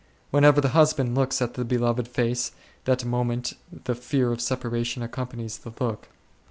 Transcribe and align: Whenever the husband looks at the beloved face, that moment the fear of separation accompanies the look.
Whenever 0.31 0.59
the 0.59 0.69
husband 0.69 1.13
looks 1.13 1.43
at 1.43 1.53
the 1.53 1.63
beloved 1.63 2.07
face, 2.07 2.53
that 2.85 3.05
moment 3.05 3.53
the 3.83 3.93
fear 3.93 4.31
of 4.31 4.41
separation 4.41 5.03
accompanies 5.03 5.59
the 5.59 5.73
look. 5.79 6.07